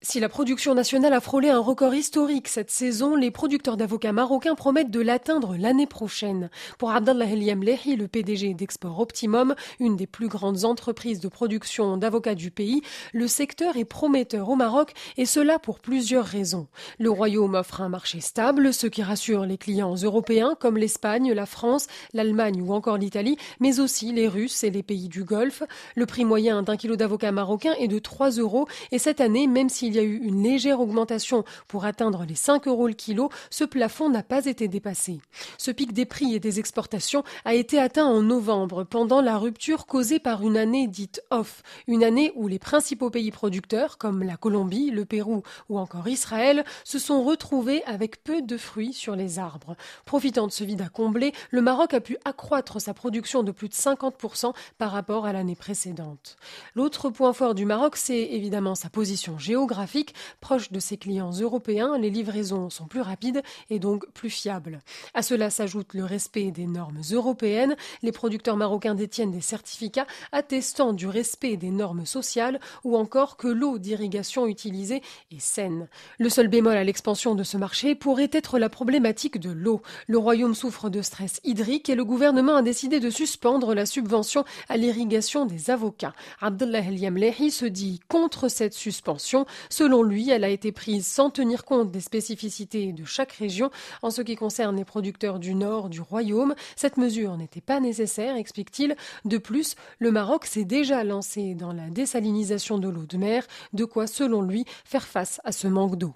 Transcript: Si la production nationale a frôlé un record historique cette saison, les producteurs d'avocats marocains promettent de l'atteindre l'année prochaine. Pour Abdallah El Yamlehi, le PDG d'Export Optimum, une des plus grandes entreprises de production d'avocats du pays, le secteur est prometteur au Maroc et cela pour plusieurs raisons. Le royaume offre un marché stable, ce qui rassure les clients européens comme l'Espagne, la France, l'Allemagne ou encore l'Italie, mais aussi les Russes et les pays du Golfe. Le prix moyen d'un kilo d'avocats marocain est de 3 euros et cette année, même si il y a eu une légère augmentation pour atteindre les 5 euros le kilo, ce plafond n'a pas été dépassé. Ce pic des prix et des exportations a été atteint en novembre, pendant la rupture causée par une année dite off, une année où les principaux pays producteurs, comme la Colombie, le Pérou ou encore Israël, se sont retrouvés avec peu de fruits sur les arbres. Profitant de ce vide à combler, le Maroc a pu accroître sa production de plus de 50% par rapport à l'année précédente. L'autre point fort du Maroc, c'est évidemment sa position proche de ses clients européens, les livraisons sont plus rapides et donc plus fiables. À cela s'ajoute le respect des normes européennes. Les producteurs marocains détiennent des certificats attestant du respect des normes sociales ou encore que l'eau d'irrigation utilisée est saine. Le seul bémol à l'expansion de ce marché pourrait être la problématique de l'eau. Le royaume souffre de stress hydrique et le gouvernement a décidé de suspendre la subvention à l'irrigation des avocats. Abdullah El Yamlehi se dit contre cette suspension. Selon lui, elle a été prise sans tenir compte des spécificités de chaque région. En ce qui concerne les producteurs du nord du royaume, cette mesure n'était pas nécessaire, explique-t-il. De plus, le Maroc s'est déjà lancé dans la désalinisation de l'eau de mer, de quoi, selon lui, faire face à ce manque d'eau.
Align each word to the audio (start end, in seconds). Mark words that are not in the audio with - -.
Si 0.00 0.20
la 0.20 0.28
production 0.28 0.76
nationale 0.76 1.12
a 1.12 1.20
frôlé 1.20 1.48
un 1.48 1.58
record 1.58 1.92
historique 1.92 2.46
cette 2.46 2.70
saison, 2.70 3.16
les 3.16 3.32
producteurs 3.32 3.76
d'avocats 3.76 4.12
marocains 4.12 4.54
promettent 4.54 4.92
de 4.92 5.00
l'atteindre 5.00 5.56
l'année 5.58 5.88
prochaine. 5.88 6.50
Pour 6.78 6.92
Abdallah 6.92 7.24
El 7.24 7.42
Yamlehi, 7.42 7.96
le 7.96 8.06
PDG 8.06 8.54
d'Export 8.54 9.00
Optimum, 9.00 9.56
une 9.80 9.96
des 9.96 10.06
plus 10.06 10.28
grandes 10.28 10.64
entreprises 10.64 11.18
de 11.18 11.26
production 11.26 11.96
d'avocats 11.96 12.36
du 12.36 12.52
pays, 12.52 12.80
le 13.12 13.26
secteur 13.26 13.76
est 13.76 13.84
prometteur 13.84 14.48
au 14.48 14.54
Maroc 14.54 14.92
et 15.16 15.26
cela 15.26 15.58
pour 15.58 15.80
plusieurs 15.80 16.26
raisons. 16.26 16.68
Le 17.00 17.10
royaume 17.10 17.56
offre 17.56 17.80
un 17.80 17.88
marché 17.88 18.20
stable, 18.20 18.72
ce 18.72 18.86
qui 18.86 19.02
rassure 19.02 19.46
les 19.46 19.58
clients 19.58 19.96
européens 19.96 20.54
comme 20.60 20.78
l'Espagne, 20.78 21.32
la 21.32 21.44
France, 21.44 21.88
l'Allemagne 22.12 22.62
ou 22.62 22.72
encore 22.72 22.98
l'Italie, 22.98 23.36
mais 23.58 23.80
aussi 23.80 24.12
les 24.12 24.28
Russes 24.28 24.62
et 24.62 24.70
les 24.70 24.84
pays 24.84 25.08
du 25.08 25.24
Golfe. 25.24 25.64
Le 25.96 26.06
prix 26.06 26.24
moyen 26.24 26.62
d'un 26.62 26.76
kilo 26.76 26.94
d'avocats 26.94 27.32
marocain 27.32 27.74
est 27.80 27.88
de 27.88 27.98
3 27.98 28.30
euros 28.30 28.68
et 28.92 29.00
cette 29.00 29.20
année, 29.20 29.48
même 29.48 29.68
si 29.68 29.87
il 29.88 29.94
y 29.94 29.98
a 29.98 30.02
eu 30.02 30.18
une 30.18 30.42
légère 30.42 30.80
augmentation 30.80 31.44
pour 31.66 31.86
atteindre 31.86 32.26
les 32.26 32.34
5 32.34 32.68
euros 32.68 32.88
le 32.88 32.92
kilo, 32.92 33.30
ce 33.48 33.64
plafond 33.64 34.10
n'a 34.10 34.22
pas 34.22 34.44
été 34.44 34.68
dépassé. 34.68 35.20
Ce 35.56 35.70
pic 35.70 35.94
des 35.94 36.04
prix 36.04 36.34
et 36.34 36.40
des 36.40 36.58
exportations 36.58 37.24
a 37.46 37.54
été 37.54 37.78
atteint 37.78 38.04
en 38.04 38.20
novembre, 38.20 38.84
pendant 38.84 39.22
la 39.22 39.38
rupture 39.38 39.86
causée 39.86 40.18
par 40.18 40.42
une 40.42 40.58
année 40.58 40.88
dite 40.88 41.22
off, 41.30 41.62
une 41.86 42.04
année 42.04 42.32
où 42.34 42.48
les 42.48 42.58
principaux 42.58 43.08
pays 43.08 43.30
producteurs, 43.30 43.96
comme 43.96 44.22
la 44.22 44.36
Colombie, 44.36 44.90
le 44.90 45.06
Pérou 45.06 45.42
ou 45.70 45.78
encore 45.78 46.06
Israël, 46.06 46.64
se 46.84 46.98
sont 46.98 47.22
retrouvés 47.22 47.82
avec 47.84 48.22
peu 48.22 48.42
de 48.42 48.58
fruits 48.58 48.92
sur 48.92 49.16
les 49.16 49.38
arbres. 49.38 49.74
Profitant 50.04 50.46
de 50.46 50.52
ce 50.52 50.64
vide 50.64 50.82
à 50.82 50.90
combler, 50.90 51.32
le 51.50 51.62
Maroc 51.62 51.94
a 51.94 52.00
pu 52.00 52.18
accroître 52.26 52.78
sa 52.78 52.92
production 52.92 53.42
de 53.42 53.52
plus 53.52 53.70
de 53.70 53.74
50% 53.74 54.52
par 54.76 54.92
rapport 54.92 55.24
à 55.24 55.32
l'année 55.32 55.56
précédente. 55.56 56.36
L'autre 56.74 57.08
point 57.08 57.32
fort 57.32 57.54
du 57.54 57.64
Maroc, 57.64 57.96
c'est 57.96 58.20
évidemment 58.20 58.74
sa 58.74 58.90
position 58.90 59.38
proche 60.40 60.72
de 60.72 60.80
ses 60.80 60.96
clients 60.96 61.30
européens, 61.30 61.98
les 61.98 62.10
livraisons 62.10 62.70
sont 62.70 62.86
plus 62.86 63.00
rapides 63.00 63.42
et 63.70 63.78
donc 63.78 64.08
plus 64.12 64.30
fiables. 64.30 64.80
À 65.14 65.22
cela 65.22 65.50
s'ajoute 65.50 65.94
le 65.94 66.04
respect 66.04 66.50
des 66.50 66.66
normes 66.66 67.00
européennes. 67.12 67.76
Les 68.02 68.12
producteurs 68.12 68.56
marocains 68.56 68.94
détiennent 68.94 69.32
des 69.32 69.40
certificats 69.40 70.06
attestant 70.32 70.92
du 70.92 71.06
respect 71.06 71.56
des 71.56 71.70
normes 71.70 72.06
sociales 72.06 72.60
ou 72.84 72.96
encore 72.96 73.36
que 73.36 73.48
l'eau 73.48 73.78
d'irrigation 73.78 74.46
utilisée 74.46 75.02
est 75.30 75.40
saine. 75.40 75.88
Le 76.18 76.28
seul 76.28 76.48
bémol 76.48 76.76
à 76.76 76.84
l'expansion 76.84 77.34
de 77.34 77.42
ce 77.42 77.56
marché 77.56 77.94
pourrait 77.94 78.30
être 78.32 78.58
la 78.58 78.68
problématique 78.68 79.38
de 79.38 79.50
l'eau. 79.50 79.82
Le 80.06 80.18
royaume 80.18 80.54
souffre 80.54 80.90
de 80.90 81.02
stress 81.02 81.40
hydrique 81.44 81.88
et 81.88 81.94
le 81.94 82.04
gouvernement 82.04 82.56
a 82.56 82.62
décidé 82.62 83.00
de 83.00 83.10
suspendre 83.10 83.74
la 83.74 83.86
subvention 83.86 84.44
à 84.68 84.76
l'irrigation 84.76 85.46
des 85.46 85.70
avocats. 85.70 86.14
Abdullah 86.40 86.80
El 86.80 86.98
Yamlehi 86.98 87.50
se 87.50 87.66
dit 87.66 88.00
contre 88.08 88.48
cette 88.48 88.74
suspension. 88.74 89.46
Selon 89.70 90.02
lui, 90.02 90.30
elle 90.30 90.44
a 90.44 90.48
été 90.48 90.72
prise 90.72 91.06
sans 91.06 91.30
tenir 91.30 91.64
compte 91.64 91.90
des 91.90 92.00
spécificités 92.00 92.92
de 92.92 93.04
chaque 93.04 93.32
région. 93.32 93.70
En 94.02 94.10
ce 94.10 94.22
qui 94.22 94.36
concerne 94.36 94.76
les 94.76 94.84
producteurs 94.84 95.38
du 95.38 95.54
nord 95.54 95.88
du 95.88 96.00
royaume, 96.00 96.54
cette 96.76 96.96
mesure 96.96 97.36
n'était 97.36 97.60
pas 97.60 97.80
nécessaire, 97.80 98.36
explique-t-il. 98.36 98.96
De 99.24 99.38
plus, 99.38 99.74
le 99.98 100.10
Maroc 100.10 100.46
s'est 100.46 100.64
déjà 100.64 101.04
lancé 101.04 101.54
dans 101.54 101.72
la 101.72 101.88
désalinisation 101.90 102.78
de 102.78 102.88
l'eau 102.88 103.06
de 103.06 103.16
mer, 103.16 103.46
de 103.72 103.84
quoi, 103.84 104.06
selon 104.06 104.42
lui, 104.42 104.64
faire 104.84 105.06
face 105.06 105.40
à 105.44 105.52
ce 105.52 105.66
manque 105.68 105.96
d'eau. 105.96 106.14